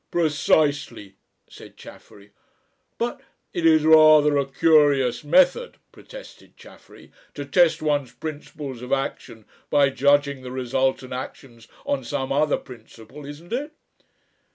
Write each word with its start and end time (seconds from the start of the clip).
"Precisely!" 0.09 1.13
said 1.47 1.77
Chaffery. 1.77 2.31
"But" 2.97 3.21
"It 3.53 3.67
is 3.67 3.83
rather 3.83 4.35
a 4.35 4.47
curious 4.49 5.23
method," 5.23 5.77
protested 5.91 6.57
Chaffery; 6.57 7.11
"to 7.35 7.45
test 7.45 7.83
one's 7.83 8.11
principles 8.11 8.81
of 8.81 8.91
action 8.91 9.45
by 9.69 9.91
judging 9.91 10.41
the 10.41 10.49
resultant 10.49 11.13
actions 11.13 11.67
on 11.85 12.03
some 12.03 12.31
other 12.31 12.57
principle, 12.57 13.27
isn't 13.27 13.53
it?" 13.53 13.73